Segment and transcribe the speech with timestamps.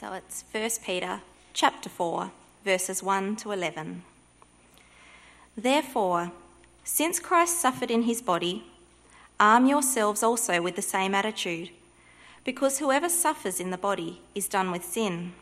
[0.00, 1.20] So it's 1 Peter
[1.52, 2.30] chapter 4,
[2.64, 4.02] verses 1 to 11.
[5.54, 6.32] Therefore,
[6.84, 8.64] since Christ suffered in his body,
[9.38, 11.68] arm yourselves also with the same attitude,
[12.44, 15.34] because whoever suffers in the body is done with sin.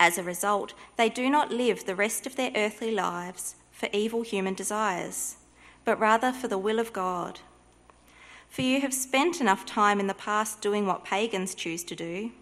[0.00, 4.22] As a result, they do not live the rest of their earthly lives for evil
[4.22, 5.36] human desires,
[5.84, 7.38] but rather for the will of God.
[8.48, 12.32] For you have spent enough time in the past doing what pagans choose to do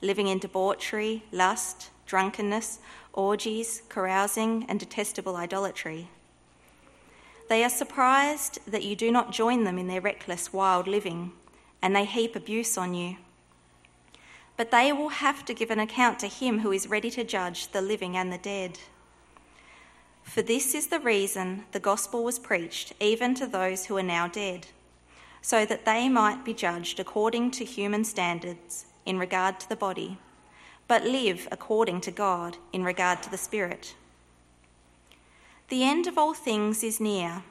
[0.00, 2.78] living in debauchery, lust, drunkenness,
[3.12, 6.08] orgies, carousing, and detestable idolatry.
[7.48, 11.32] They are surprised that you do not join them in their reckless, wild living,
[11.82, 13.16] and they heap abuse on you.
[14.56, 17.68] But they will have to give an account to him who is ready to judge
[17.68, 18.78] the living and the dead.
[20.22, 24.28] For this is the reason the gospel was preached even to those who are now
[24.28, 24.66] dead,
[25.40, 30.18] so that they might be judged according to human standards in regard to the body,
[30.86, 33.94] but live according to God in regard to the Spirit.
[35.68, 37.42] The end of all things is near.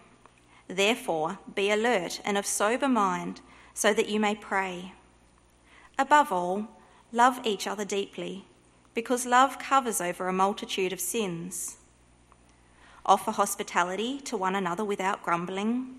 [0.68, 3.42] Therefore, be alert and of sober mind,
[3.74, 4.94] so that you may pray.
[6.00, 6.68] Above all,
[7.12, 8.46] love each other deeply,
[8.94, 11.78] because love covers over a multitude of sins.
[13.06, 15.96] Offer hospitality to one another without grumbling.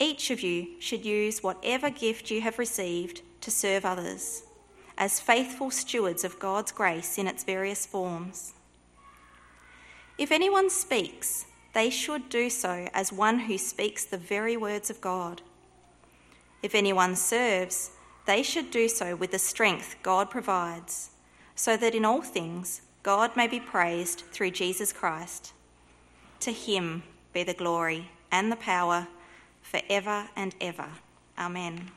[0.00, 4.42] Each of you should use whatever gift you have received to serve others
[4.98, 8.52] as faithful stewards of God's grace in its various forms.
[10.18, 15.00] If anyone speaks, they should do so as one who speaks the very words of
[15.00, 15.40] God.
[16.62, 17.92] If anyone serves,
[18.26, 21.10] they should do so with the strength God provides,
[21.54, 25.54] so that in all things God may be praised through Jesus Christ.
[26.40, 27.02] To him
[27.32, 29.08] be the glory and the power
[29.62, 30.88] forever and ever.
[31.38, 31.92] Amen.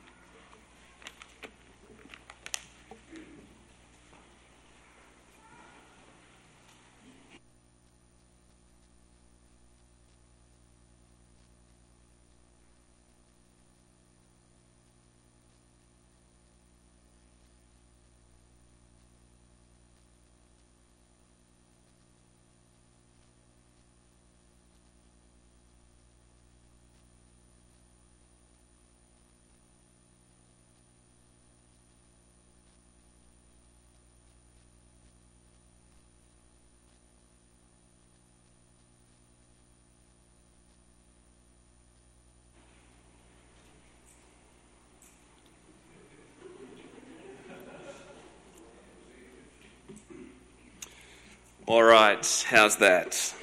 [51.71, 53.33] All right, how's that?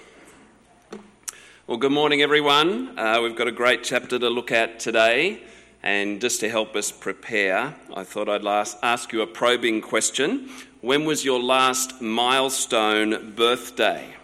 [1.66, 2.98] Well, good morning, everyone.
[2.98, 5.42] Uh, we've got a great chapter to look at today,
[5.82, 10.50] and just to help us prepare, I thought I'd last ask you a probing question.
[10.82, 14.14] When was your last milestone birthday?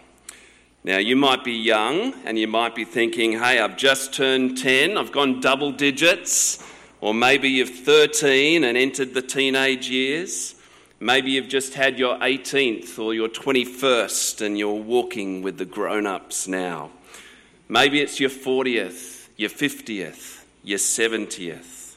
[0.83, 4.99] Now, you might be young and you might be thinking, hey, I've just turned 10,
[4.99, 6.63] I've gone double digits,
[7.01, 10.54] or maybe you're 13 and entered the teenage years.
[10.99, 16.07] Maybe you've just had your 18th or your 21st and you're walking with the grown
[16.07, 16.91] ups now.
[17.67, 21.95] Maybe it's your 40th, your 50th, your 70th.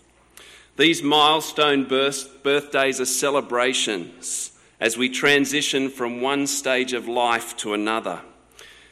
[0.76, 7.74] These milestone birth- birthdays are celebrations as we transition from one stage of life to
[7.74, 8.22] another.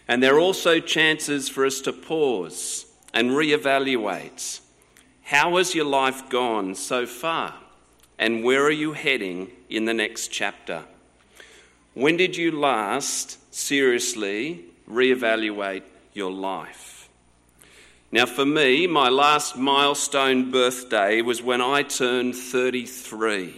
[0.07, 4.61] And they're also chances for us to pause and reevaluate.
[5.23, 7.55] How has your life gone so far?
[8.19, 10.85] And where are you heading in the next chapter?
[11.95, 15.83] When did you last seriously reevaluate
[16.15, 17.09] your life?
[18.13, 23.55] Now, for me, my last milestone birthday was when I turned 33.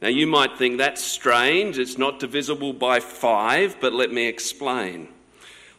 [0.00, 5.08] Now, you might think that's strange, it's not divisible by five, but let me explain.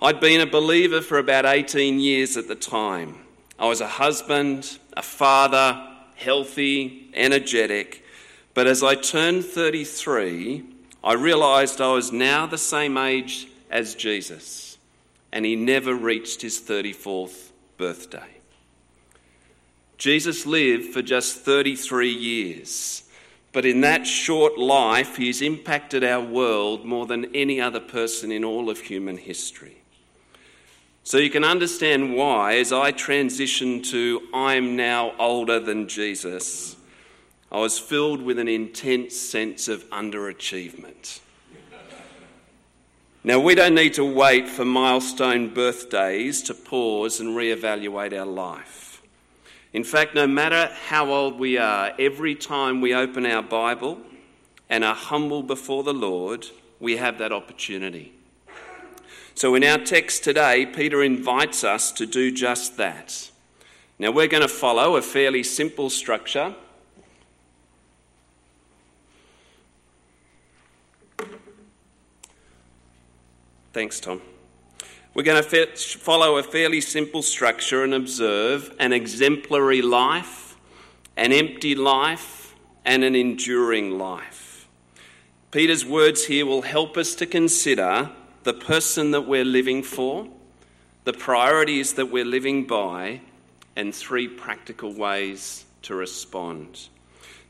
[0.01, 3.17] I'd been a believer for about 18 years at the time.
[3.59, 8.03] I was a husband, a father, healthy, energetic.
[8.53, 10.63] But as I turned 33,
[11.03, 14.77] I realised I was now the same age as Jesus,
[15.31, 18.29] and he never reached his 34th birthday.
[19.97, 23.03] Jesus lived for just 33 years,
[23.51, 28.43] but in that short life, he's impacted our world more than any other person in
[28.43, 29.82] all of human history.
[31.05, 36.77] So you can understand why, as I transitioned to I'm now older than Jesus,
[37.51, 41.19] I was filled with an intense sense of underachievement.
[43.25, 49.01] Now, we don't need to wait for milestone birthdays to pause and reevaluate our life.
[49.73, 53.97] In fact, no matter how old we are, every time we open our Bible
[54.69, 56.47] and are humble before the Lord,
[56.79, 58.13] we have that opportunity.
[59.35, 63.31] So, in our text today, Peter invites us to do just that.
[63.97, 66.55] Now, we're going to follow a fairly simple structure.
[73.73, 74.21] Thanks, Tom.
[75.15, 80.55] We're going to follow a fairly simple structure and observe an exemplary life,
[81.17, 84.67] an empty life, and an enduring life.
[85.51, 88.11] Peter's words here will help us to consider
[88.43, 90.27] the person that we're living for,
[91.03, 93.21] the priorities that we're living by,
[93.75, 96.87] and three practical ways to respond.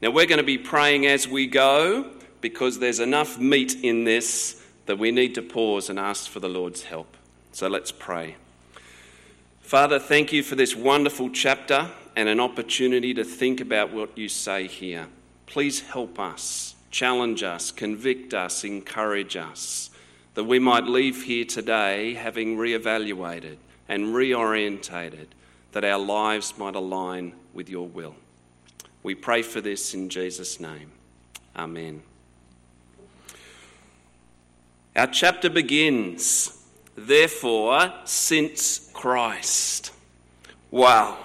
[0.01, 2.11] Now, we're going to be praying as we go
[2.41, 6.49] because there's enough meat in this that we need to pause and ask for the
[6.49, 7.15] Lord's help.
[7.53, 8.35] So let's pray.
[9.61, 14.27] Father, thank you for this wonderful chapter and an opportunity to think about what you
[14.27, 15.07] say here.
[15.45, 19.89] Please help us, challenge us, convict us, encourage us,
[20.33, 23.57] that we might leave here today having re-evaluated
[23.87, 25.27] and reorientated
[25.71, 28.15] that our lives might align with your will.
[29.03, 30.91] We pray for this in Jesus' name.
[31.55, 32.01] Amen.
[34.95, 36.65] Our chapter begins,
[36.95, 39.91] therefore, since Christ.
[40.71, 41.17] Wow.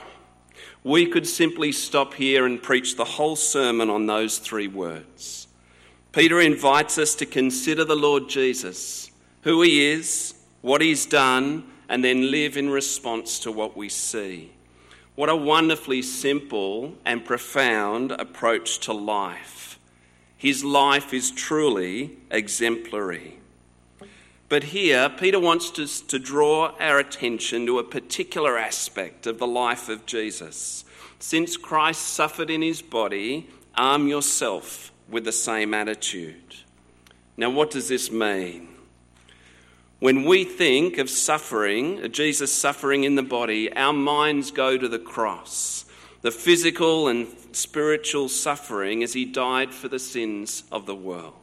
[0.84, 5.47] We could simply stop here and preach the whole sermon on those three words.
[6.12, 9.10] Peter invites us to consider the Lord Jesus,
[9.42, 14.52] who he is, what he's done, and then live in response to what we see.
[15.14, 19.78] What a wonderfully simple and profound approach to life.
[20.36, 23.38] His life is truly exemplary.
[24.48, 29.46] But here, Peter wants to, to draw our attention to a particular aspect of the
[29.46, 30.86] life of Jesus.
[31.18, 36.56] Since Christ suffered in his body, arm yourself with the same attitude.
[37.36, 38.68] Now, what does this mean?
[40.00, 44.98] When we think of suffering, Jesus suffering in the body, our minds go to the
[44.98, 45.84] cross,
[46.22, 51.34] the physical and spiritual suffering as he died for the sins of the world.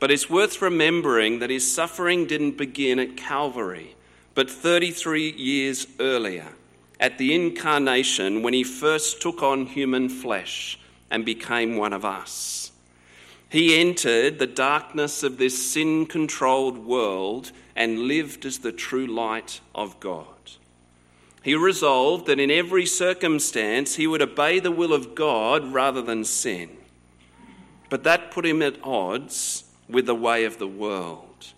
[0.00, 3.94] But it's worth remembering that his suffering didn't begin at Calvary,
[4.34, 6.48] but 33 years earlier,
[6.98, 10.78] at the incarnation when he first took on human flesh
[11.10, 12.72] and became one of us.
[13.48, 19.60] He entered the darkness of this sin controlled world and lived as the true light
[19.74, 20.26] of God.
[21.42, 26.24] He resolved that in every circumstance he would obey the will of God rather than
[26.24, 26.70] sin.
[27.90, 31.52] But that put him at odds with the way of the world.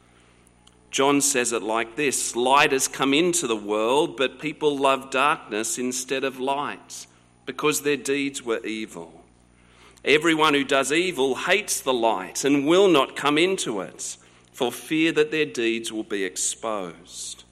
[0.91, 5.79] John says it like this Light has come into the world, but people love darkness
[5.79, 7.07] instead of light
[7.45, 9.16] because their deeds were evil.
[10.07, 14.17] Everyone who does evil hates the light and will not come into it,
[14.53, 17.43] for fear that their deeds will be exposed.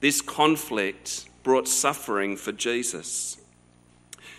[0.00, 3.36] This conflict brought suffering for Jesus.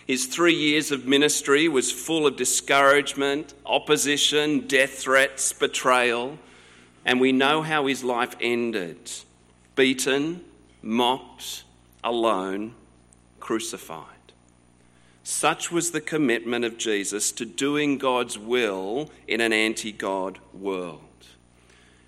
[0.07, 6.39] His three years of ministry was full of discouragement, opposition, death threats, betrayal,
[7.05, 9.11] and we know how his life ended
[9.75, 10.43] beaten,
[10.81, 11.63] mocked,
[12.03, 12.73] alone,
[13.39, 14.10] crucified.
[15.23, 21.01] Such was the commitment of Jesus to doing God's will in an anti God world.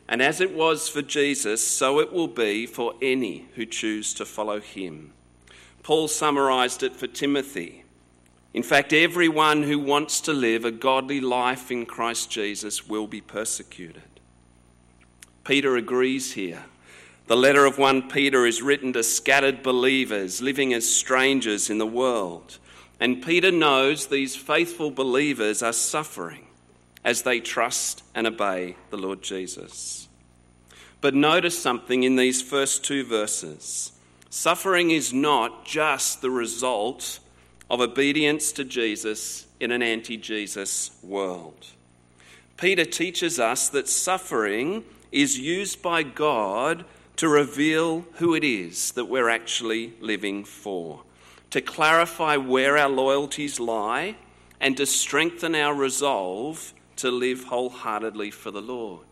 [0.07, 4.25] And as it was for Jesus, so it will be for any who choose to
[4.25, 5.13] follow him.
[5.81, 7.83] Paul summarized it for Timothy.
[8.53, 13.21] In fact, everyone who wants to live a godly life in Christ Jesus will be
[13.21, 14.03] persecuted.
[15.43, 16.63] Peter agrees here.
[17.27, 21.87] The letter of 1 Peter is written to scattered believers living as strangers in the
[21.87, 22.59] world.
[23.03, 26.47] And Peter knows these faithful believers are suffering
[27.03, 30.07] as they trust and obey the Lord Jesus.
[31.01, 33.91] But notice something in these first two verses.
[34.29, 37.19] Suffering is not just the result
[37.69, 41.67] of obedience to Jesus in an anti Jesus world.
[42.55, 46.85] Peter teaches us that suffering is used by God
[47.17, 51.03] to reveal who it is that we're actually living for
[51.53, 54.15] to clarify where our loyalties lie,
[54.59, 59.05] and to strengthen our resolve to live wholeheartedly for the Lord.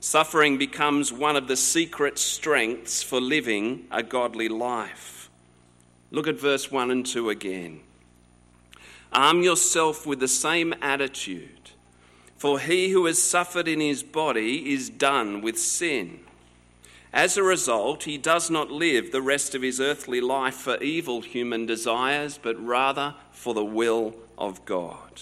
[0.00, 5.28] Suffering becomes one of the secret strengths for living a godly life.
[6.10, 7.80] Look at verse 1 and 2 again.
[9.12, 11.72] Arm yourself with the same attitude,
[12.38, 16.20] for he who has suffered in his body is done with sin.
[17.12, 21.20] As a result, he does not live the rest of his earthly life for evil
[21.20, 25.20] human desires, but rather for the will of God.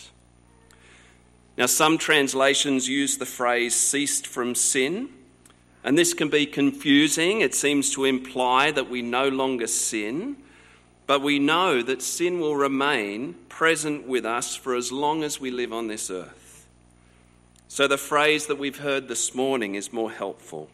[1.58, 5.08] Now, some translations use the phrase ceased from sin,
[5.82, 7.40] and this can be confusing.
[7.40, 10.36] It seems to imply that we no longer sin,
[11.08, 15.50] but we know that sin will remain present with us for as long as we
[15.50, 16.68] live on this earth.
[17.66, 20.70] So, the phrase that we've heard this morning is more helpful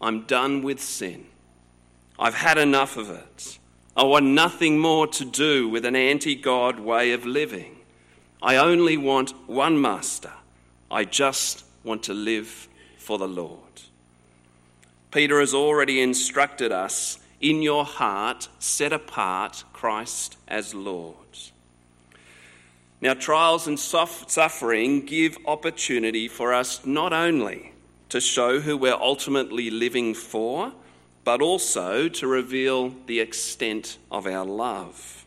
[0.00, 1.26] I'm done with sin.
[2.18, 3.58] I've had enough of it.
[3.96, 7.76] I want nothing more to do with an anti God way of living.
[8.42, 10.32] I only want one master.
[10.90, 13.60] I just want to live for the Lord.
[15.10, 21.16] Peter has already instructed us in your heart, set apart Christ as Lord.
[23.00, 27.72] Now, trials and suffering give opportunity for us not only
[28.08, 30.72] to show who we're ultimately living for,
[31.24, 35.24] but also to reveal the extent of our love.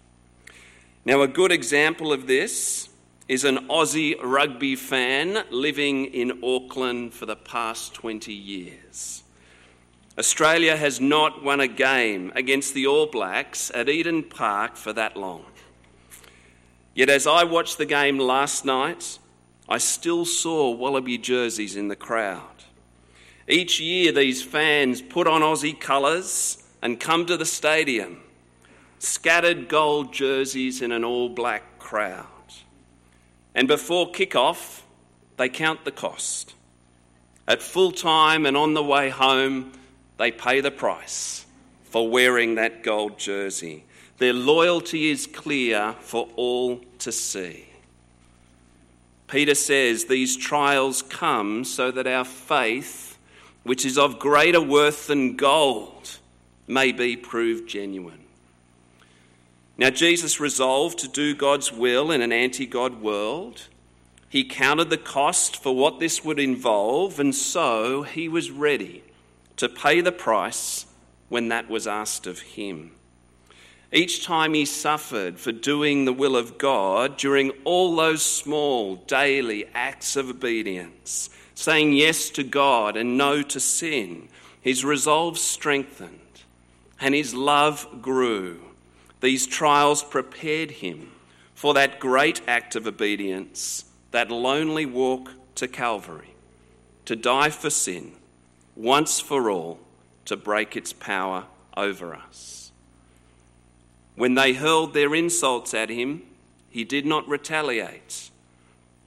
[1.05, 2.89] Now, a good example of this
[3.27, 9.23] is an Aussie rugby fan living in Auckland for the past 20 years.
[10.17, 15.15] Australia has not won a game against the All Blacks at Eden Park for that
[15.15, 15.45] long.
[16.93, 19.19] Yet, as I watched the game last night,
[19.69, 22.58] I still saw Wallaby jerseys in the crowd.
[23.49, 28.21] Each year, these fans put on Aussie colours and come to the stadium,
[28.99, 32.27] scattered gold jerseys in an all black crowd.
[33.55, 34.85] And before kick-off,
[35.37, 36.53] they count the cost.
[37.47, 39.71] At full time and on the way home,
[40.17, 41.47] they pay the price
[41.85, 43.83] for wearing that gold jersey.
[44.19, 47.65] Their loyalty is clear for all to see.
[49.27, 53.08] Peter says these trials come so that our faith,
[53.63, 56.19] which is of greater worth than gold,
[56.67, 58.23] may be proved genuine.
[59.77, 63.67] Now, Jesus resolved to do God's will in an anti God world.
[64.27, 69.03] He counted the cost for what this would involve, and so he was ready
[69.55, 70.85] to pay the price
[71.29, 72.91] when that was asked of him.
[73.91, 79.65] Each time he suffered for doing the will of God during all those small daily
[79.73, 84.29] acts of obedience, saying yes to God and no to sin,
[84.61, 86.13] his resolve strengthened
[87.01, 88.61] and his love grew
[89.19, 91.11] these trials prepared him
[91.53, 96.33] for that great act of obedience, that lonely walk to Calvary,
[97.03, 98.13] to die for sin,
[98.77, 99.79] once for all,
[100.23, 101.43] to break its power
[101.75, 102.71] over us.
[104.15, 106.21] When they hurled their insults at him,
[106.69, 108.29] he did not retaliate.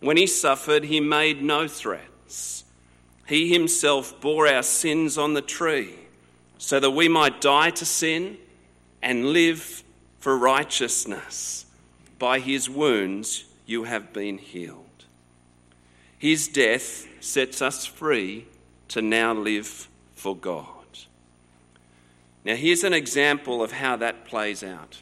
[0.00, 1.66] When he suffered, he made no
[2.32, 2.64] threats.
[3.26, 5.94] He himself bore our sins on the tree
[6.58, 8.36] so that we might die to sin
[9.02, 9.82] and live
[10.18, 11.66] for righteousness.
[12.18, 14.78] By his wounds you have been healed.
[16.18, 18.46] His death sets us free
[18.88, 20.66] to now live for God.
[22.44, 25.00] Now, here's an example of how that plays out.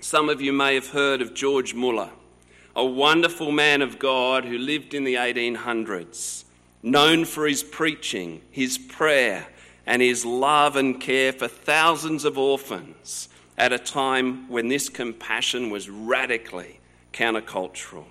[0.00, 2.10] Some of you may have heard of George Muller,
[2.74, 6.44] a wonderful man of God who lived in the 1800s,
[6.86, 9.44] known for his preaching, his prayer,
[9.84, 13.28] and his love and care for thousands of orphans
[13.58, 16.78] at a time when this compassion was radically
[17.12, 18.04] countercultural.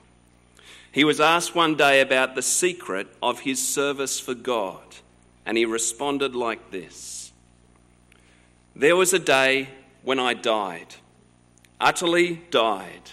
[0.92, 4.98] He was asked one day about the secret of his service for God,
[5.46, 7.32] and he responded like this
[8.76, 9.70] There was a day
[10.04, 10.96] when I died,
[11.80, 13.12] utterly died,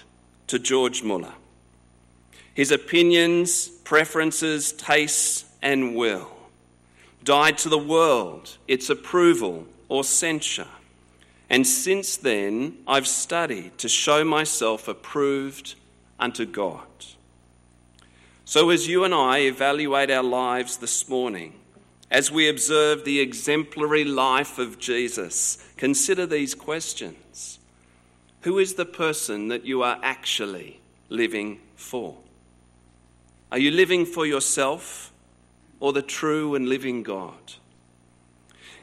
[0.49, 1.35] to George Muller.
[2.53, 6.29] His opinions, preferences, tastes, and will
[7.25, 10.67] died to the world, its approval or censure
[11.53, 15.75] and since then, I've studied to show myself approved
[16.19, 16.87] unto God.
[18.47, 21.53] So, as you and I evaluate our lives this morning,
[22.11, 27.59] as we observe the exemplary life of Jesus, consider these questions
[28.41, 32.17] Who is the person that you are actually living for?
[33.51, 35.12] Are you living for yourself
[35.83, 37.55] or the true and living God?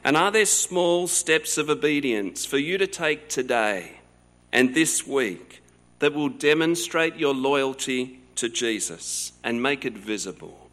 [0.04, 4.02] And are there small steps of obedience for you to take today
[4.52, 5.64] and this week
[6.00, 10.70] that will demonstrate your loyalty to Jesus and make it visible?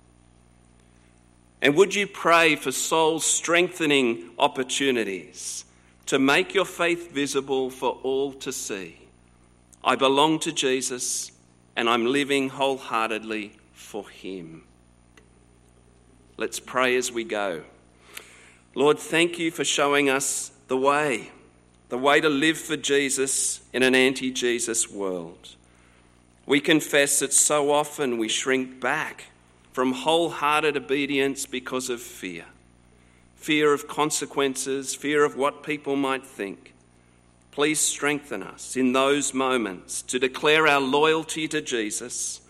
[1.62, 5.64] And would you pray for soul strengthening opportunities
[6.06, 8.98] to make your faith visible for all to see?
[9.84, 11.30] I belong to Jesus
[11.76, 14.64] and I'm living wholeheartedly for Him.
[16.36, 17.62] Let's pray as we go.
[18.74, 21.30] Lord, thank you for showing us the way,
[21.88, 25.54] the way to live for Jesus in an anti Jesus world.
[26.44, 29.26] We confess that so often we shrink back
[29.72, 32.44] from wholehearted obedience because of fear
[33.46, 36.74] fear of consequences, fear of what people might think.
[37.52, 42.40] Please strengthen us in those moments to declare our loyalty to Jesus,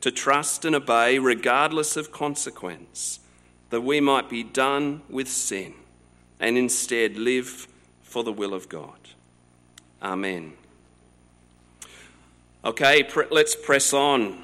[0.00, 3.18] to trust and obey regardless of consequence,
[3.70, 5.74] that we might be done with sin
[6.40, 7.66] and instead live
[8.02, 8.98] for the will of God.
[10.02, 10.52] Amen.
[12.64, 14.42] Okay, let's press on.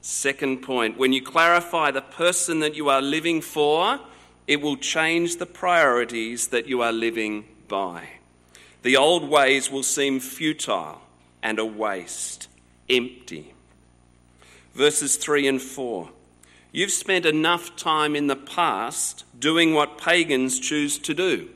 [0.00, 4.00] Second point when you clarify the person that you are living for,
[4.46, 8.08] it will change the priorities that you are living by.
[8.82, 11.00] The old ways will seem futile
[11.42, 12.48] and a waste,
[12.90, 13.54] empty.
[14.74, 16.10] Verses 3 and 4.
[16.72, 21.50] You've spent enough time in the past doing what pagans choose to do.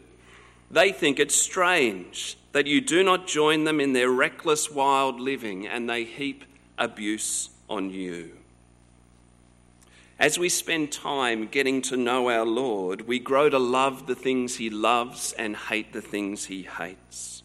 [0.71, 5.67] They think it's strange that you do not join them in their reckless, wild living,
[5.67, 6.45] and they heap
[6.77, 8.33] abuse on you.
[10.19, 14.57] As we spend time getting to know our Lord, we grow to love the things
[14.57, 17.43] He loves and hate the things He hates.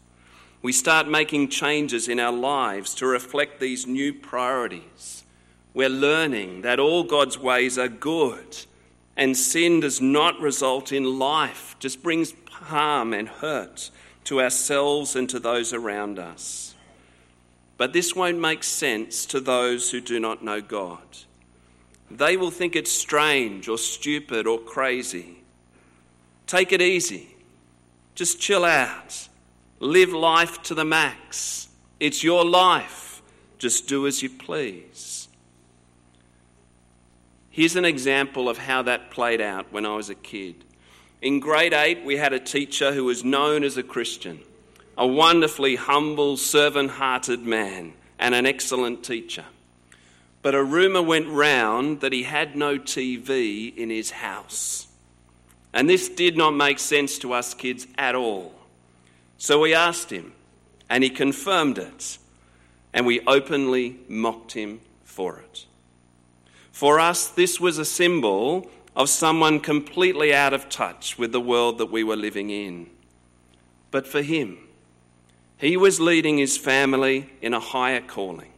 [0.62, 5.21] We start making changes in our lives to reflect these new priorities.
[5.74, 8.56] We're learning that all God's ways are good
[9.16, 13.90] and sin does not result in life, just brings harm and hurt
[14.24, 16.74] to ourselves and to those around us.
[17.76, 21.00] But this won't make sense to those who do not know God.
[22.10, 25.38] They will think it's strange or stupid or crazy.
[26.46, 27.34] Take it easy.
[28.14, 29.28] Just chill out.
[29.80, 31.68] Live life to the max.
[31.98, 33.22] It's your life.
[33.58, 35.21] Just do as you please.
[37.52, 40.64] Here's an example of how that played out when I was a kid.
[41.20, 44.40] In grade 8, we had a teacher who was known as a Christian,
[44.96, 49.44] a wonderfully humble, servant hearted man, and an excellent teacher.
[50.40, 54.86] But a rumour went round that he had no TV in his house.
[55.74, 58.54] And this did not make sense to us kids at all.
[59.36, 60.32] So we asked him,
[60.88, 62.16] and he confirmed it,
[62.94, 65.66] and we openly mocked him for it.
[66.72, 71.78] For us, this was a symbol of someone completely out of touch with the world
[71.78, 72.88] that we were living in.
[73.90, 74.58] But for him,
[75.58, 78.52] he was leading his family in a higher calling.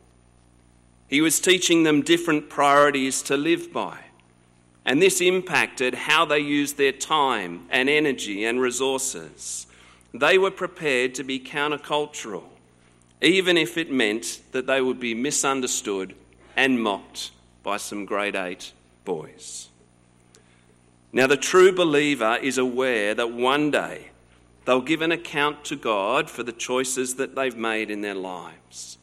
[1.08, 3.98] He was teaching them different priorities to live by.
[4.86, 9.66] And this impacted how they used their time and energy and resources.
[10.12, 12.44] They were prepared to be countercultural,
[13.20, 16.14] even if it meant that they would be misunderstood
[16.56, 17.32] and mocked
[17.64, 18.72] by some grade 8
[19.04, 19.70] boys.
[21.12, 24.10] Now, the true believer is aware that one day
[24.64, 28.98] they'll give an account to God for the choices that they've made in their lives.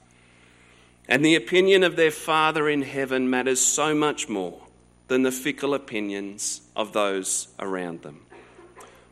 [1.08, 4.62] And the opinion of their Father in heaven matters so much more
[5.08, 8.22] than the fickle opinions of those around them.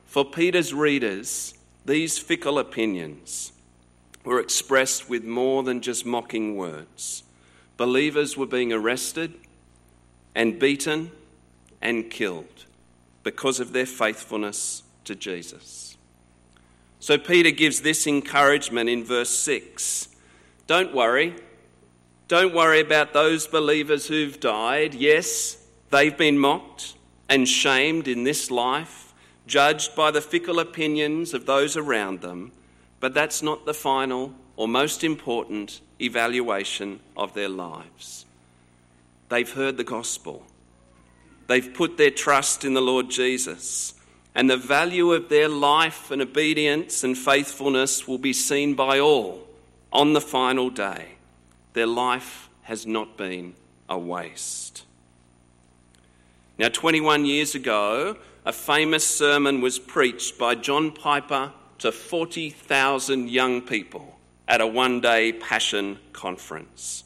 [0.06, 1.54] For Peter's readers,
[1.86, 3.52] these fickle opinions
[4.24, 7.24] were expressed with more than just mocking words.
[7.80, 9.36] Believers were being arrested
[10.36, 11.12] and beaten
[11.82, 12.66] and killed
[13.24, 15.96] because of their faithfulness to Jesus.
[17.00, 20.10] So Peter gives this encouragement in verse 6
[20.68, 21.36] Don't worry
[22.28, 24.94] don't worry about those believers who've died.
[24.94, 25.58] Yes,
[25.90, 26.96] they've been mocked
[27.30, 29.14] and shamed in this life,
[29.48, 32.52] judged by the fickle opinions of those around them,
[33.00, 38.26] but that's not the final or most important evaluation of their lives.
[39.30, 40.46] They've heard the gospel,
[41.48, 43.94] they've put their trust in the Lord Jesus.
[44.36, 49.46] And the value of their life and obedience and faithfulness will be seen by all
[49.92, 51.16] on the final day.
[51.74, 53.56] Their life has not been
[53.90, 54.86] a waste.
[56.60, 63.62] Now, 21 years ago, a famous sermon was preached by John Piper to 40,000 young
[63.62, 64.19] people
[64.50, 67.04] at a one day Passion conference.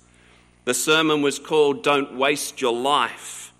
[0.65, 3.53] The sermon was called Don't Waste Your Life.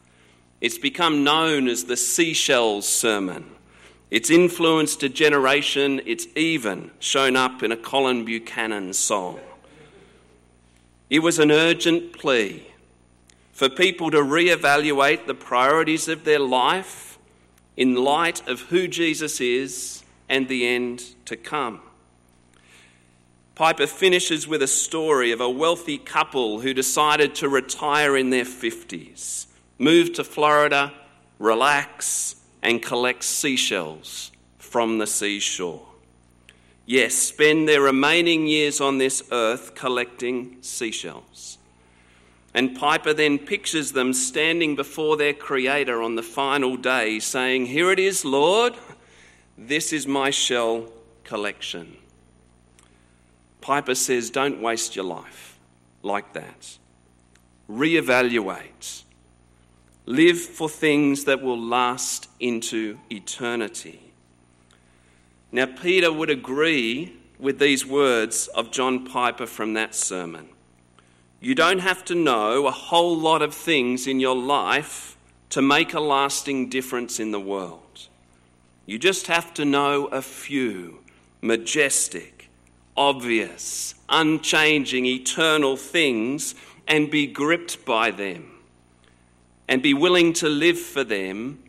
[0.62, 3.44] It's become known as the Seashells Sermon.
[4.10, 9.40] It's influenced a generation, it's even shown up in a Colin Buchanan song.
[11.10, 12.68] It was an urgent plea
[13.52, 17.20] for people to re-evaluate the priorities of their life
[17.76, 21.82] in light of who Jesus is and the end to come.
[23.56, 28.46] Piper finishes with a story of a wealthy couple who decided to retire in their
[28.46, 29.46] 50s,
[29.78, 30.92] move to Florida,
[31.38, 35.86] relax, and collect seashells from the seashore.
[36.88, 41.60] Yes, spend their remaining years on this earth collecting seashells.
[42.56, 47.92] And Piper then pictures them standing before their Creator on the final day, saying, Here
[47.92, 48.74] it is, Lord,
[49.58, 50.92] this is my shell
[51.24, 51.98] collection.
[53.64, 55.58] Piper says, Don't waste your life
[56.02, 56.78] like that.
[57.70, 59.04] Reevaluate.
[60.06, 64.02] Live for things that will last into eternity.
[65.50, 70.50] Now, Peter would agree with these words of John Piper from that sermon.
[71.40, 75.16] You don't have to know a whole lot of things in your life
[75.52, 78.08] to make a lasting difference in the world.
[78.86, 81.00] You just have to know a few
[81.42, 82.33] majestic,
[82.96, 86.56] obvious, unchanging, eternal things
[86.88, 88.52] and be gripped by them
[89.68, 91.64] and be willing to live for them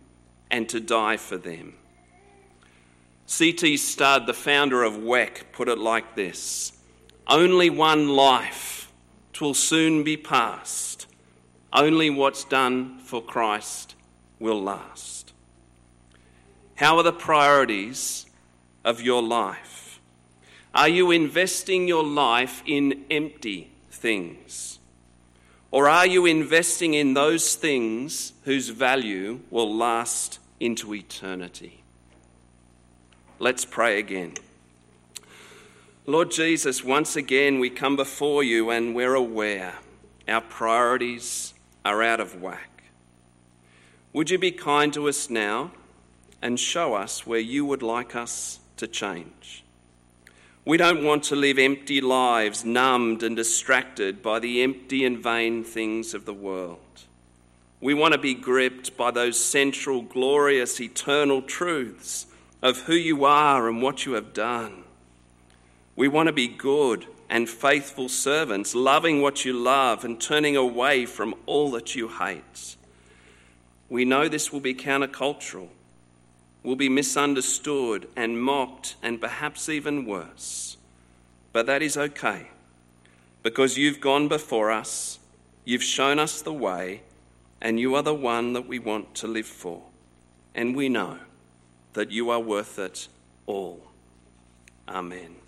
[0.51, 1.75] and to die for them.
[3.27, 3.77] C.T.
[3.79, 6.73] Studd, the founder of WEC, put it like this
[7.27, 8.93] Only one life
[9.33, 11.07] twill soon be past.
[11.73, 13.97] Only what's done for Christ
[14.39, 15.33] will last.
[16.77, 18.27] How are the priorities
[18.85, 19.74] of your life?
[20.75, 24.81] Are you investing your life in empty things?
[25.71, 31.83] Or are you investing in those things whose value will last into eternity?
[33.39, 34.35] Let's pray again.
[36.07, 39.75] Lord Jesus, once again we come before you and we're aware
[40.27, 42.85] our priorities are out of whack.
[44.13, 45.73] Would you be kind to us now
[46.41, 49.64] and show us where you would like us to change?
[50.67, 55.63] We don't want to live empty lives, numbed and distracted by the empty and vain
[55.63, 56.79] things of the world.
[57.83, 62.27] We want to be gripped by those central, glorious, eternal truths
[62.63, 64.85] of who you are and what you have done.
[65.97, 71.05] We want to be good and faithful servants, loving what you love and turning away
[71.05, 72.77] from all that you hate.
[73.91, 75.69] We know this will be countercultural,
[76.65, 80.77] will be misunderstood and mocked, and perhaps even worse.
[81.53, 82.49] But that is okay
[83.45, 85.19] because you've gone before us,
[85.65, 87.03] you've shown us the way,
[87.61, 89.83] and you are the one that we want to live for.
[90.55, 91.19] And we know
[91.93, 93.09] that you are worth it
[93.47, 93.83] all.
[94.89, 95.44] Amen.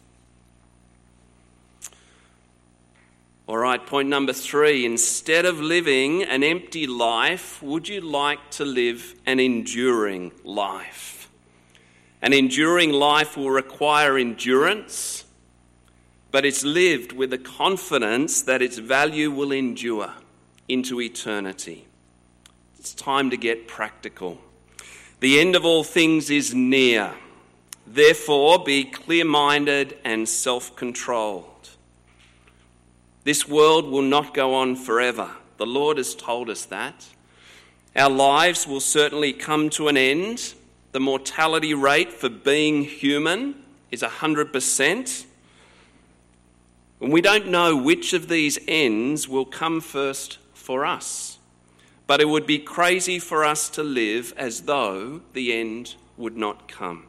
[3.48, 4.84] All right, point number three.
[4.84, 11.30] Instead of living an empty life, would you like to live an enduring life?
[12.20, 15.24] An enduring life will require endurance,
[16.32, 20.12] but it's lived with the confidence that its value will endure
[20.68, 21.86] into eternity.
[22.80, 24.40] It's time to get practical.
[25.20, 27.14] The end of all things is near.
[27.86, 31.55] Therefore, be clear minded and self controlled.
[33.26, 35.32] This world will not go on forever.
[35.56, 37.08] The Lord has told us that.
[37.96, 40.54] Our lives will certainly come to an end.
[40.92, 43.56] The mortality rate for being human
[43.90, 45.26] is 100%.
[47.00, 51.38] And we don't know which of these ends will come first for us.
[52.06, 56.68] But it would be crazy for us to live as though the end would not
[56.68, 57.06] come.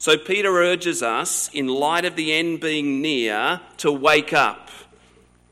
[0.00, 4.68] So Peter urges us, in light of the end being near, to wake up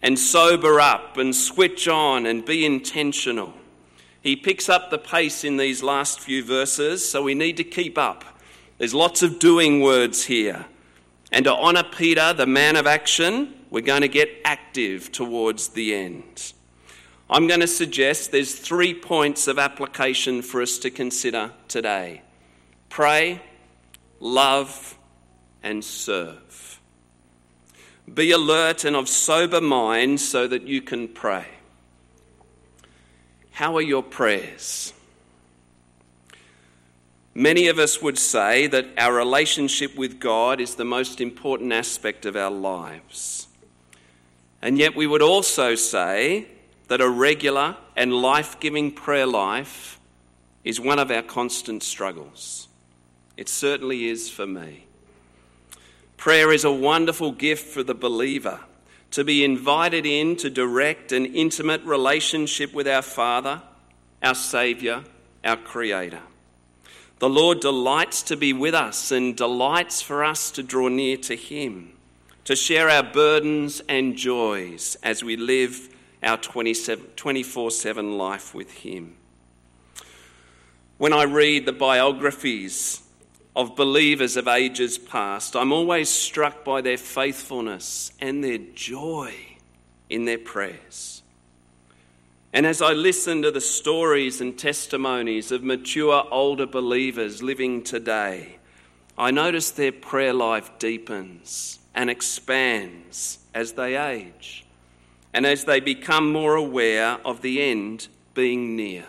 [0.03, 3.53] and sober up and switch on and be intentional.
[4.23, 7.97] He picks up the pace in these last few verses, so we need to keep
[7.97, 8.25] up.
[8.79, 10.67] There's lots of doing words here.
[11.33, 15.95] And to honour Peter, the man of action, we're going to get active towards the
[15.95, 16.53] end.
[17.29, 22.23] I'm going to suggest there's three points of application for us to consider today
[22.89, 23.41] pray,
[24.19, 24.99] love,
[25.63, 26.50] and serve.
[28.13, 31.47] Be alert and of sober mind so that you can pray.
[33.53, 34.93] How are your prayers?
[37.35, 42.27] Many of us would say that our relationship with God is the most important aspect
[42.27, 43.47] of our lives.
[44.61, 46.49] And yet, we would also say
[46.89, 50.01] that a regular and life giving prayer life
[50.65, 52.69] is one of our constant struggles.
[53.37, 54.87] It certainly is for me.
[56.21, 58.61] Prayer is a wonderful gift for the believer
[59.13, 63.63] to be invited in to direct an intimate relationship with our Father,
[64.23, 65.03] our Saviour,
[65.43, 66.21] our Creator.
[67.21, 71.35] The Lord delights to be with us and delights for us to draw near to
[71.35, 71.95] Him,
[72.45, 75.89] to share our burdens and joys as we live
[76.23, 79.17] our 24 7 life with Him.
[80.99, 83.05] When I read the biographies
[83.61, 89.35] of believers of ages past, I'm always struck by their faithfulness and their joy
[90.09, 91.23] in their prayers.
[92.55, 98.57] And as I listen to the stories and testimonies of mature older believers living today,
[99.19, 104.65] I notice their prayer life deepens and expands as they age
[105.35, 109.05] and as they become more aware of the end being near.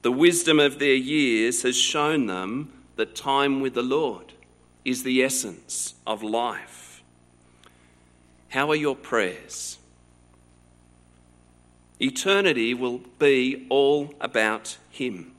[0.00, 4.32] The wisdom of their years has shown them that time with the Lord
[4.84, 7.02] is the essence of life.
[8.48, 9.78] How are your prayers?
[12.00, 15.32] Eternity will be all about Him.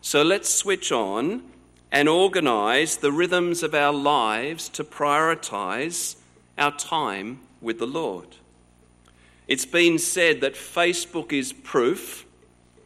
[0.00, 1.42] So let's switch on
[1.90, 6.16] and organise the rhythms of our lives to prioritise
[6.58, 8.36] our time with the Lord.
[9.48, 12.26] It's been said that Facebook is proof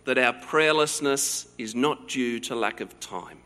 [0.05, 3.40] that our prayerlessness is not due to lack of time.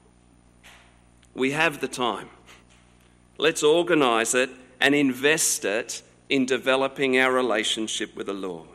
[1.34, 2.28] We have the time.
[3.38, 8.68] Let's organise it and invest it in developing our relationship with the Lord.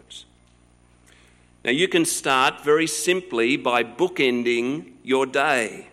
[1.63, 5.87] Now, you can start very simply by bookending your day.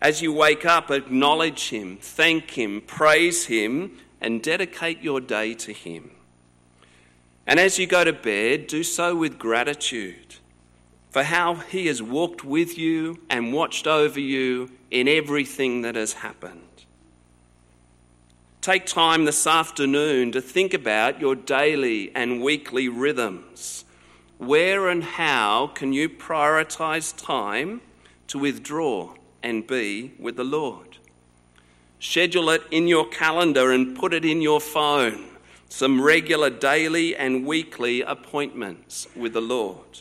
[0.00, 5.72] As you wake up, acknowledge Him, thank Him, praise Him, and dedicate your day to
[5.72, 6.10] Him.
[7.46, 10.36] And as you go to bed, do so with gratitude
[11.10, 16.14] for how He has walked with you and watched over you in everything that has
[16.14, 16.60] happened.
[18.60, 23.84] Take time this afternoon to think about your daily and weekly rhythms
[24.38, 27.80] where and how can you prioritize time
[28.26, 30.98] to withdraw and be with the Lord?
[32.00, 35.24] Schedule it in your calendar and put it in your phone.
[35.68, 40.00] Some regular daily and weekly appointments with the Lord.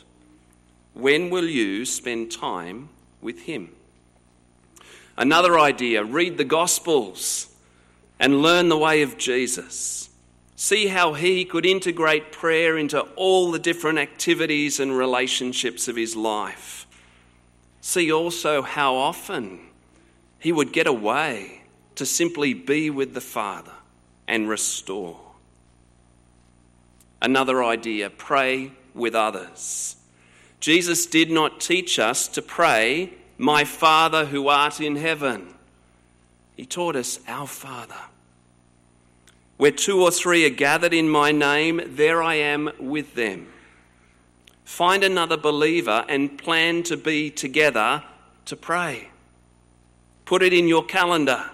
[0.94, 2.90] When will you spend time
[3.22, 3.70] with Him?
[5.18, 7.54] Another idea read the Gospels
[8.20, 10.10] and learn the way of Jesus.
[10.56, 16.16] See how he could integrate prayer into all the different activities and relationships of his
[16.16, 16.88] life.
[17.82, 19.60] See also how often
[20.40, 21.64] he would get away
[21.96, 23.74] to simply be with the Father
[24.28, 25.20] and restore.
[27.22, 29.96] Another idea pray with others.
[30.60, 35.54] Jesus did not teach us to pray, My Father who art in heaven.
[36.56, 37.96] He taught us, Our Father.
[39.58, 43.48] Where two or three are gathered in my name, there I am with them.
[44.66, 48.04] Find another believer and plan to be together
[48.46, 49.10] to pray.
[50.26, 51.50] Put it in your calendar.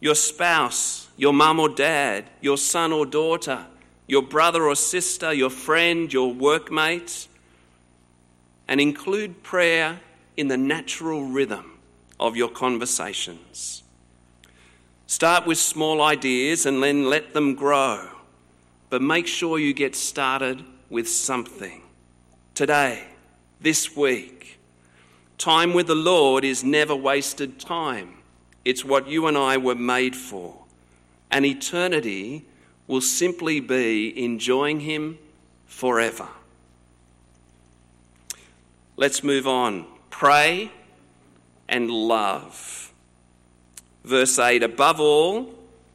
[0.00, 3.66] Your spouse, your mum or dad, your son or daughter,
[4.06, 7.28] your brother or sister, your friend, your workmate,
[8.68, 10.00] and include prayer
[10.36, 11.78] in the natural rhythm
[12.18, 13.82] of your conversations.
[15.06, 18.08] Start with small ideas and then let them grow.
[18.90, 21.82] But make sure you get started with something.
[22.54, 23.04] Today,
[23.60, 24.58] this week,
[25.38, 28.14] time with the Lord is never wasted time.
[28.64, 30.64] It's what you and I were made for.
[31.30, 32.44] And eternity
[32.86, 35.18] will simply be enjoying Him
[35.66, 36.28] forever.
[38.96, 39.86] Let's move on.
[40.18, 40.70] Pray
[41.68, 42.90] and love.
[44.02, 45.54] Verse 8 Above all,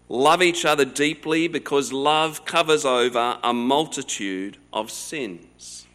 [0.09, 5.87] love each other deeply because love covers over a multitude of sins.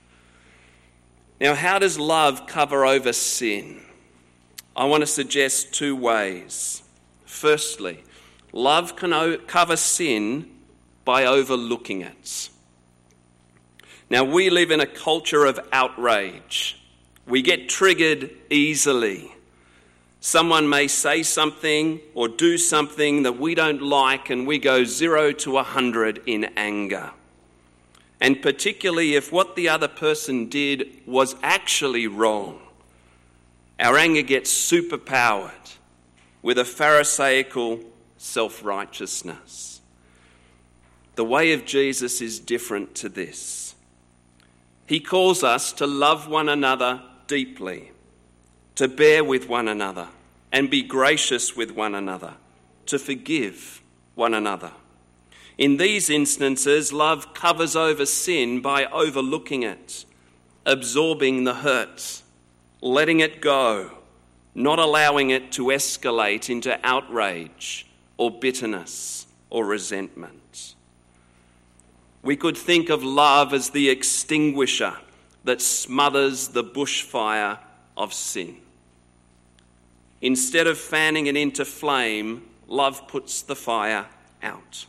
[1.41, 3.81] Now, how does love cover over sin?
[4.75, 6.83] I want to suggest two ways.
[7.27, 8.03] Firstly,
[8.53, 10.51] love can cover sin
[11.05, 12.51] by overlooking it.
[14.11, 16.83] Now, we live in a culture of outrage.
[17.27, 19.33] We get triggered easily.
[20.21, 25.33] Someone may say something or do something that we don't like, and we go zero
[25.33, 27.11] to a hundred in anger.
[28.21, 32.61] And particularly if what the other person did was actually wrong,
[33.79, 35.77] our anger gets superpowered
[36.43, 37.81] with a Pharisaical
[38.17, 39.81] self righteousness.
[41.17, 43.75] The way of Jesus is different to this.
[44.87, 47.93] He calls us to love one another deeply,
[48.75, 50.09] to bear with one another,
[50.53, 52.35] and be gracious with one another,
[52.87, 53.83] to forgive
[54.15, 54.73] one another.
[55.59, 60.05] In these instances, love covers over sin by overlooking it,
[60.67, 62.23] absorbing the hurt,
[62.81, 63.91] letting it go,
[64.55, 67.87] not allowing it to escalate into outrage
[68.17, 70.75] or bitterness or resentment.
[72.23, 74.97] We could think of love as the extinguisher
[75.47, 77.59] that smothers the bushfire
[77.97, 78.57] of sin.
[80.21, 84.07] Instead of fanning it into flame, love puts the fire
[84.43, 84.87] out.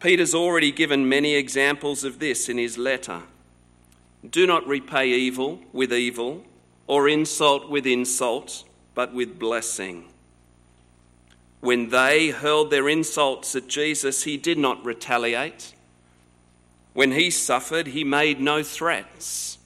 [0.00, 3.22] Peter's already given many examples of this in his letter.
[4.28, 6.42] Do not repay evil with evil
[6.86, 8.64] or insult with insult,
[8.94, 10.06] but with blessing.
[11.60, 15.73] When they hurled their insults at Jesus, he did not retaliate.
[16.94, 19.58] When he suffered, he made no threats.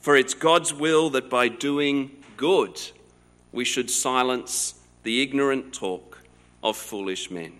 [0.00, 2.80] For it's God's will that by doing good,
[3.52, 6.22] we should silence the ignorant talk
[6.62, 7.52] of foolish men.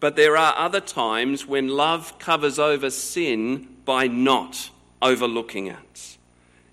[0.00, 4.70] But there are other times when love covers over sin by not
[5.02, 6.18] overlooking it.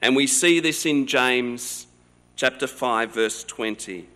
[0.01, 1.88] And we see this in James
[2.36, 4.08] chapter 5 verse 20.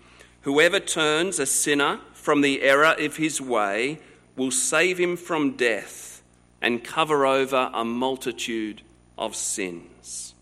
[0.42, 4.00] Whoever turns a sinner from the error of his way
[4.40, 6.24] will save him from death
[6.62, 8.82] and cover over a multitude
[9.18, 10.34] of sins.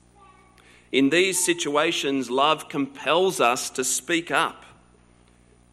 [0.92, 4.64] In these situations, love compels us to speak up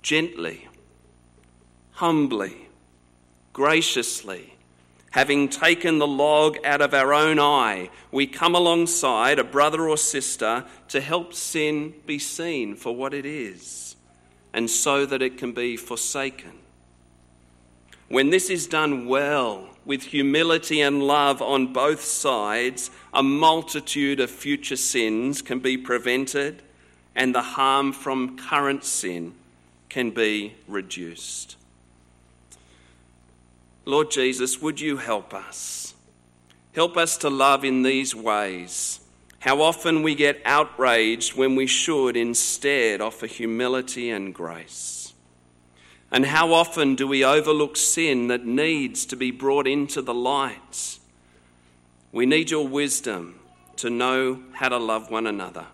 [0.00, 0.68] gently,
[1.92, 2.68] humbly,
[3.52, 4.54] graciously.
[5.10, 9.98] Having taken the log out of our own eye, we come alongside a brother or
[9.98, 13.96] sister to help sin be seen for what it is
[14.54, 16.63] and so that it can be forsaken.
[18.14, 24.30] When this is done well, with humility and love on both sides, a multitude of
[24.30, 26.62] future sins can be prevented
[27.16, 29.34] and the harm from current sin
[29.88, 31.56] can be reduced.
[33.84, 35.94] Lord Jesus, would you help us?
[36.72, 39.00] Help us to love in these ways.
[39.40, 45.03] How often we get outraged when we should instead offer humility and grace.
[46.14, 51.00] And how often do we overlook sin that needs to be brought into the light?
[52.12, 53.40] We need your wisdom
[53.78, 55.66] to know how to love one another.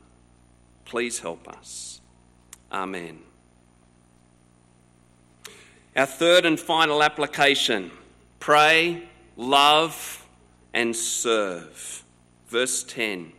[0.87, 2.01] Please help us.
[2.73, 3.19] Amen.
[5.95, 7.91] Our third and final application
[8.39, 9.03] pray,
[9.37, 10.27] love,
[10.73, 12.03] and serve.
[12.49, 13.33] Verse 10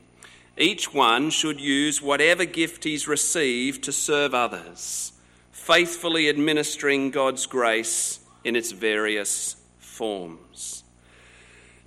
[0.55, 5.10] Each one should use whatever gift he's received to serve others
[5.61, 10.83] faithfully administering God's grace in its various forms.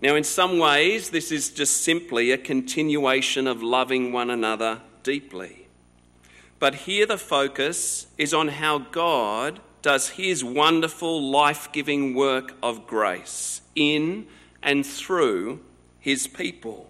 [0.00, 5.66] Now, in some ways, this is just simply a continuation of loving one another deeply.
[6.60, 12.86] But here the focus is on how God does his wonderful life giving work of
[12.86, 14.28] grace in
[14.62, 15.60] and through
[15.98, 16.88] his people.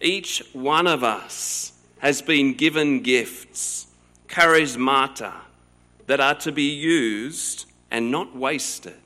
[0.00, 3.86] Each one of us has been given gifts,
[4.28, 5.34] charismata,
[6.10, 9.00] that are to be used and not wasted.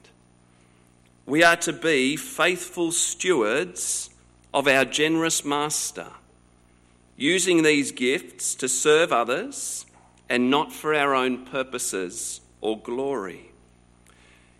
[1.26, 4.08] We are to be faithful stewards
[4.54, 6.06] of our generous Master,
[7.14, 9.84] using these gifts to serve others
[10.30, 13.50] and not for our own purposes or glory.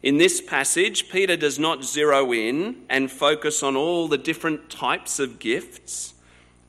[0.03, 5.19] In this passage, Peter does not zero in and focus on all the different types
[5.19, 6.13] of gifts,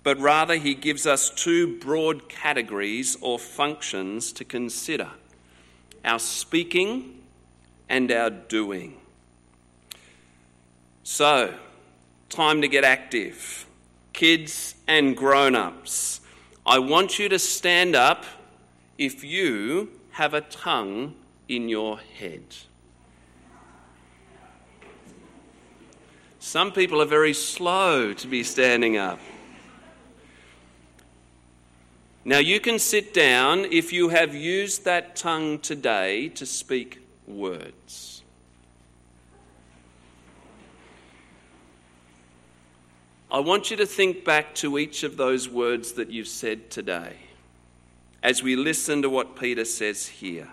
[0.03, 5.09] but rather he gives us two broad categories or functions to consider
[6.05, 7.23] our speaking
[7.89, 8.97] and our doing.
[11.03, 11.53] So,
[12.29, 13.65] time to get active.
[14.13, 16.21] Kids and grown ups,
[16.65, 18.23] I want you to stand up
[18.97, 21.15] if you have a tongue
[21.49, 22.43] in your head.
[26.39, 29.19] Some people are very slow to be standing up.
[32.27, 38.23] Now, you can sit down if you have used that tongue today to speak words.
[43.29, 47.17] I want you to think back to each of those words that you've said today
[48.23, 50.47] as we listen to what Peter says here.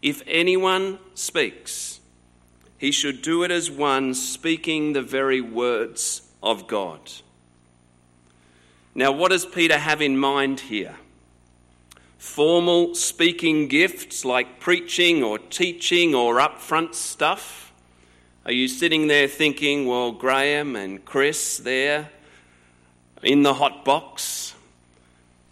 [0.00, 1.98] If anyone speaks,
[2.78, 7.10] he should do it as one speaking the very words of God.
[8.94, 10.96] Now, what does Peter have in mind here?
[12.18, 17.72] Formal speaking gifts like preaching or teaching or upfront stuff?
[18.44, 22.10] Are you sitting there thinking, well, Graham and Chris there
[23.22, 24.54] in the hot box?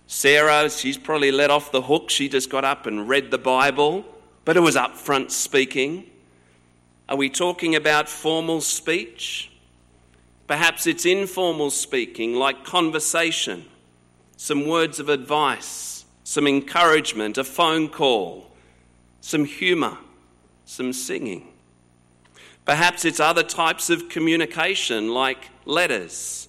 [0.06, 2.10] Sarah, she's probably let off the hook.
[2.10, 4.04] She just got up and read the Bible,
[4.44, 6.10] but it was upfront speaking.
[7.08, 9.49] Are we talking about formal speech?
[10.50, 13.66] Perhaps it's informal speaking, like conversation,
[14.36, 18.50] some words of advice, some encouragement, a phone call,
[19.20, 19.96] some humour,
[20.64, 21.46] some singing.
[22.64, 26.48] Perhaps it's other types of communication, like letters,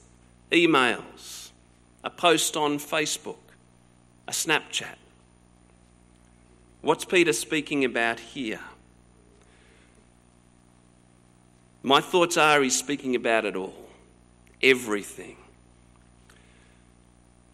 [0.51, 1.51] emails,
[2.03, 3.53] a post on Facebook,
[4.27, 4.95] a Snapchat.
[6.81, 8.61] What's Peter speaking about here?
[11.83, 13.80] My thoughts are he's speaking about it all,
[14.63, 15.37] everything.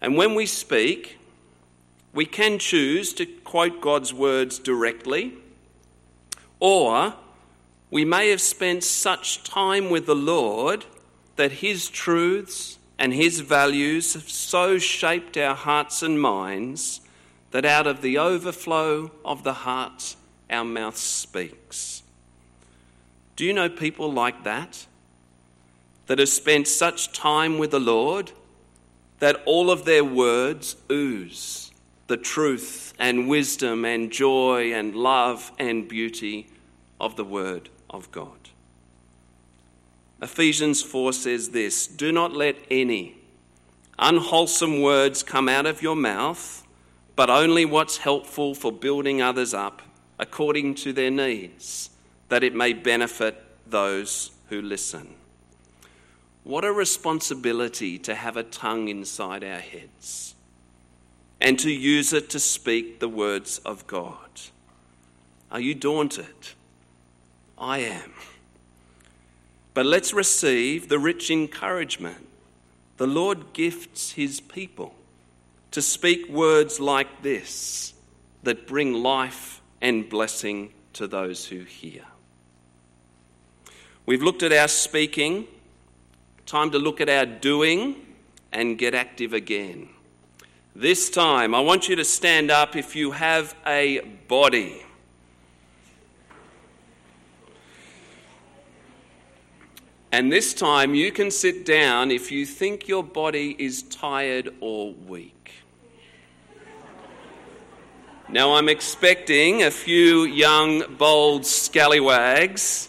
[0.02, 1.18] And when we speak,
[2.14, 5.34] we can choose to quote God's words directly,
[6.60, 7.14] or
[7.90, 10.86] we may have spent such time with the Lord
[11.36, 17.02] that His truths and His values have so shaped our hearts and minds
[17.52, 20.16] that out of the overflow of the heart,
[20.50, 22.04] our mouth speaks.
[23.36, 24.86] Do you know people like that?
[26.08, 28.32] That have spent such time with the Lord
[29.20, 31.72] that all of their words ooze
[32.08, 36.48] the truth and wisdom and joy and love and beauty
[37.00, 38.50] of the Word of God.
[40.22, 43.18] Ephesians 4 says this Do not let any
[44.00, 46.66] unwholesome words come out of your mouth,
[47.16, 49.82] but only what's helpful for building others up
[50.20, 51.92] according to their needs,
[52.30, 55.14] that it may benefit those who listen.
[56.48, 60.34] What a responsibility to have a tongue inside our heads
[61.42, 64.30] and to use it to speak the words of God.
[65.52, 66.54] Are you daunted?
[67.58, 68.14] I am.
[69.74, 72.26] But let's receive the rich encouragement.
[72.96, 74.96] The Lord gifts his people
[75.72, 77.94] to speak words like this
[78.44, 82.06] that bring life and blessing to those who hear.
[84.06, 85.46] We've looked at our speaking,
[86.48, 87.94] time to look at our doing
[88.54, 89.90] and get active again.
[90.74, 94.82] This time, I want you to stand up if you have a body.
[100.14, 104.94] And this time, you can sit down if you think your body is tired or
[104.94, 105.52] weak.
[108.30, 112.88] Now, I'm expecting a few young, bold scallywags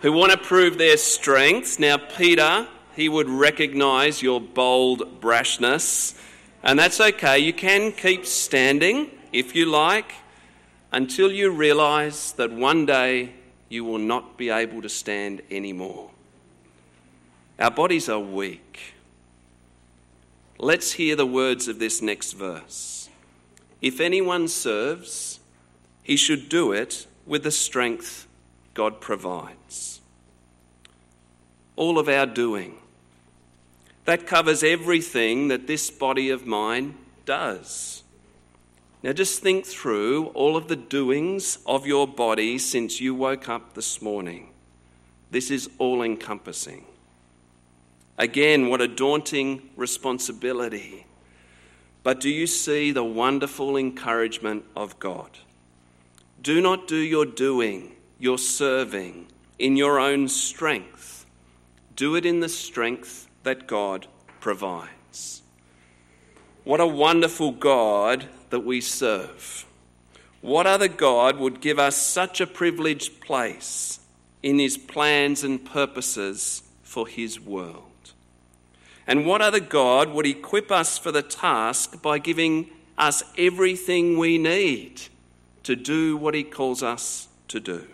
[0.00, 1.80] who want to prove their strength.
[1.80, 2.68] Now, Peter,
[3.00, 6.20] he would recognize your bold brashness,
[6.62, 7.38] and that's okay.
[7.38, 10.12] You can keep standing if you like
[10.92, 13.32] until you realize that one day
[13.70, 16.10] you will not be able to stand anymore.
[17.58, 18.94] Our bodies are weak.
[20.58, 23.08] Let's hear the words of this next verse.
[23.80, 25.40] If anyone serves,
[26.02, 28.26] he should do it with the strength
[28.74, 30.02] God provides.
[31.76, 32.79] All of our doing.
[34.10, 36.96] That covers everything that this body of mine
[37.26, 38.02] does.
[39.04, 43.74] Now, just think through all of the doings of your body since you woke up
[43.74, 44.48] this morning.
[45.30, 46.86] This is all encompassing.
[48.18, 51.06] Again, what a daunting responsibility.
[52.02, 55.38] But do you see the wonderful encouragement of God?
[56.42, 61.26] Do not do your doing, your serving, in your own strength.
[61.94, 64.06] Do it in the strength that God
[64.40, 65.42] provides.
[66.64, 69.64] What a wonderful God that we serve.
[70.40, 74.00] What other God would give us such a privileged place
[74.42, 77.84] in his plans and purposes for his world?
[79.10, 84.38] And what other God would equip us for the task by giving us everything we
[84.38, 85.02] need
[85.64, 87.88] to do what He calls us to do?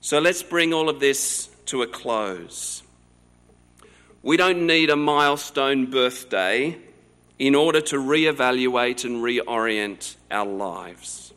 [0.00, 2.83] So let's bring all of this to a close.
[4.24, 6.78] We don't need a milestone birthday
[7.38, 11.34] in order to re-evaluate and reorient our lives.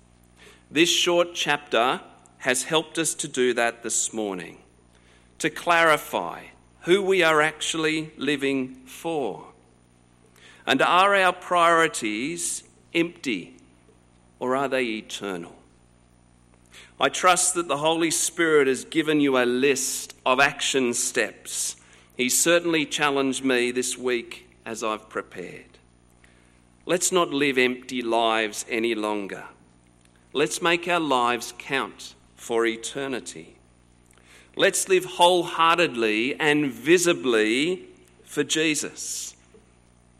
[0.71, 1.99] This short chapter
[2.37, 4.59] has helped us to do that this morning,
[5.39, 6.43] to clarify
[6.83, 9.43] who we are actually living for?
[10.65, 12.63] And are our priorities
[12.93, 13.57] empty
[14.39, 15.57] or are they eternal?
[17.01, 21.75] I trust that the Holy Spirit has given you a list of action steps.
[22.17, 25.77] He certainly challenged me this week as I've prepared.
[26.87, 29.43] Let's not live empty lives any longer.
[30.33, 33.57] Let's make our lives count for eternity.
[34.55, 37.85] Let's live wholeheartedly and visibly
[38.23, 39.35] for Jesus.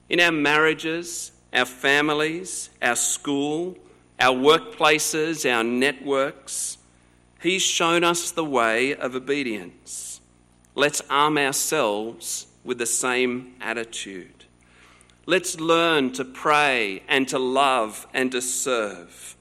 [0.08, 3.76] In our marriages, our families, our school,
[4.20, 6.78] our workplaces, our networks,
[7.42, 10.17] He's shown us the way of obedience.
[10.78, 14.46] Let's arm ourselves with the same attitude.
[15.26, 19.36] Let's learn to pray and to love and to serve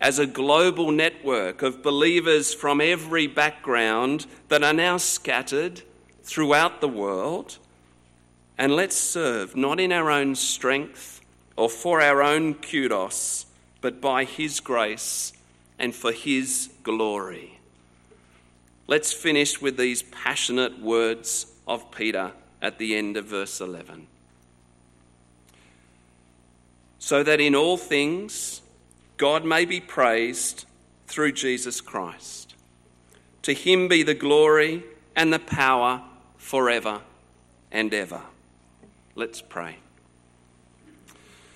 [0.00, 5.82] as a global network of believers from every background that are now scattered
[6.22, 7.58] throughout the world.
[8.56, 11.20] And let's serve not in our own strength
[11.56, 13.46] or for our own kudos,
[13.80, 15.32] but by His grace
[15.76, 17.57] and for His glory.
[18.88, 24.08] Let's finish with these passionate words of Peter at the end of verse 11.
[26.98, 28.60] So that in all things
[29.16, 30.64] God may be praised
[31.06, 32.54] through Jesus Christ.
[33.42, 34.82] To him be the glory
[35.14, 36.02] and the power
[36.36, 37.00] forever
[37.70, 38.22] and ever.
[39.14, 39.78] Let's pray.